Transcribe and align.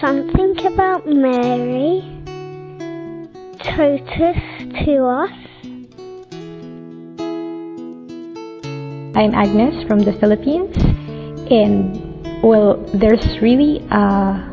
something 0.00 0.66
about 0.66 1.06
Mary 1.06 2.00
totus 3.58 4.40
to 4.84 5.04
us. 5.04 5.30
I'm 9.14 9.34
Agnes 9.34 9.86
from 9.86 10.00
the 10.00 10.16
Philippines, 10.18 10.74
and 11.50 12.42
well, 12.42 12.78
there's 12.94 13.42
really 13.42 13.80
a 13.90 14.48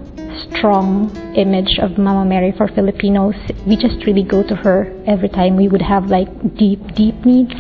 strong 0.52 1.16
image 1.36 1.80
of 1.80 1.98
Mama 1.98 2.26
Mary 2.26 2.54
for 2.58 2.68
Filipinos. 2.68 3.36
We 3.66 3.78
just 3.78 4.06
really 4.06 4.24
go 4.24 4.44
to 4.44 4.56
her 4.56 4.94
every 5.08 5.30
time 5.30 5.56
we 5.56 5.70
would 5.70 5.82
have 5.82 6.08
like 6.08 6.28
deep, 6.58 6.94
deep 6.94 7.16
needs. 7.26 7.56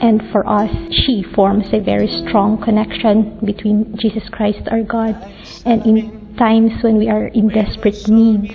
And 0.00 0.22
for 0.30 0.48
us, 0.48 0.70
she 0.92 1.24
forms 1.34 1.66
a 1.72 1.80
very 1.80 2.06
strong 2.06 2.62
connection 2.62 3.38
between 3.44 3.96
Jesus 3.98 4.22
Christ, 4.30 4.68
our 4.70 4.82
God, 4.82 5.14
and 5.66 5.84
in 5.84 6.27
times 6.38 6.72
when 6.82 6.96
we 6.96 7.08
are 7.08 7.26
in 7.26 7.48
desperate 7.48 8.08
needs, 8.08 8.54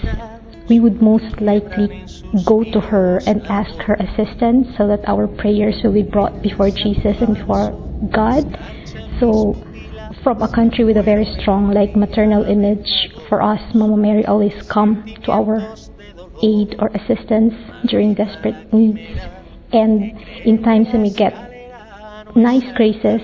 we 0.69 0.79
would 0.79 1.01
most 1.01 1.41
likely 1.41 2.05
go 2.45 2.63
to 2.63 2.79
her 2.79 3.21
and 3.27 3.45
ask 3.47 3.75
her 3.83 3.95
assistance 3.95 4.67
so 4.77 4.87
that 4.87 5.07
our 5.07 5.27
prayers 5.27 5.75
will 5.83 5.93
be 5.93 6.03
brought 6.03 6.41
before 6.41 6.69
Jesus 6.69 7.17
and 7.19 7.35
before 7.35 7.71
God. 8.11 8.43
So, 9.19 9.53
from 10.23 10.41
a 10.41 10.47
country 10.47 10.85
with 10.85 10.97
a 10.97 11.03
very 11.03 11.25
strong, 11.39 11.71
like 11.71 11.95
maternal 11.95 12.43
image, 12.45 13.11
for 13.27 13.41
us, 13.41 13.61
Mama 13.75 13.97
Mary 13.97 14.25
always 14.25 14.55
come 14.67 15.03
to 15.25 15.31
our 15.31 15.75
aid 16.41 16.75
or 16.79 16.87
assistance 16.95 17.53
during 17.87 18.13
desperate 18.13 18.73
needs. 18.73 19.19
And 19.73 20.17
in 20.45 20.63
times 20.63 20.87
when 20.93 21.01
we 21.01 21.11
get 21.11 21.33
nice 22.35 22.71
graces, 22.75 23.21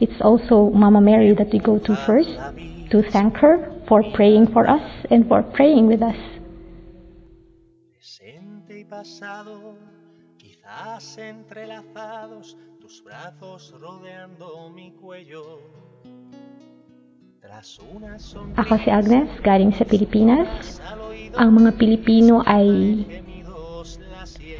it's 0.00 0.20
also 0.20 0.70
Mama 0.70 1.00
Mary 1.00 1.32
that 1.34 1.52
we 1.52 1.58
go 1.58 1.78
to 1.78 1.96
first 2.04 2.36
to 2.90 3.02
thank 3.10 3.36
her 3.38 3.71
for 3.92 4.00
praying 4.16 4.48
for 4.56 4.64
us 4.64 4.80
and 5.12 5.28
for 5.28 5.44
praying 5.52 5.84
with 5.84 6.00
us. 6.00 6.16
Pasado, 8.92 9.72
quizás 10.36 11.16
entrelazados, 11.16 12.56
tus 12.76 13.00
brazos 13.00 13.72
rodeando 13.80 14.68
mi 14.68 14.92
cuello. 15.00 15.64
Ako 18.56 18.72
si 18.84 18.92
Agnes, 18.92 19.28
galing 19.40 19.72
sa 19.72 19.88
Pilipinas. 19.88 20.76
Ang 21.40 21.56
mga 21.56 21.72
Pilipino 21.80 22.44
ay 22.44 23.00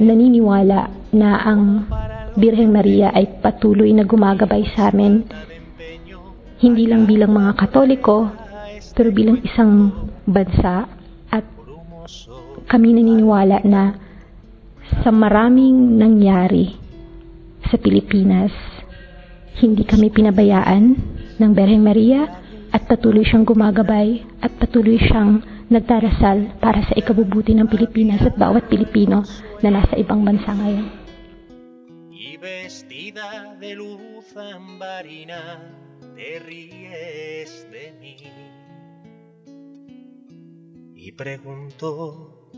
naniniwala 0.01 0.89
na 1.13 1.29
ang 1.45 1.85
Birheng 2.33 2.73
Maria 2.73 3.13
ay 3.13 3.29
patuloy 3.37 3.93
na 3.93 4.01
gumagabay 4.01 4.65
sa 4.73 4.89
amin, 4.89 5.29
hindi 6.57 6.89
lang 6.89 7.05
bilang 7.05 7.37
mga 7.37 7.53
Katoliko, 7.53 8.42
pero 8.91 9.09
bilang 9.15 9.39
isang 9.47 9.91
bansa 10.27 10.91
at 11.31 11.45
kami 12.67 12.91
naniniwala 12.91 13.63
na 13.63 13.95
sa 15.01 15.09
maraming 15.09 15.95
nangyari 15.95 16.75
sa 17.71 17.79
Pilipinas, 17.79 18.51
hindi 19.63 19.87
kami 19.87 20.11
pinabayaan 20.11 20.83
ng 21.39 21.51
Birheng 21.55 21.81
Maria 21.81 22.27
at 22.73 22.85
patuloy 22.85 23.23
siyang 23.23 23.47
gumagabay 23.47 24.21
at 24.43 24.51
patuloy 24.59 24.99
siyang 24.99 25.41
nagdarasal 25.73 26.61
para 26.61 26.85
sa 26.85 26.93
ikabubuti 26.93 27.57
ng 27.57 27.65
Pilipinas 27.65 28.21
at 28.21 28.37
bawat 28.37 28.69
Pilipino 28.69 29.25
na 29.65 29.69
nasa 29.73 29.97
ibang 29.97 30.21
bansa 30.21 30.53
ngayon. 30.53 30.87
Y 32.13 32.37
vestida 32.37 33.57
de 33.57 33.73
luz 33.73 34.29
ambarina, 34.37 35.65
te 36.13 36.39
ríes 36.45 37.65
de 37.73 37.82
y 41.03 41.11
preguntó 41.11 42.49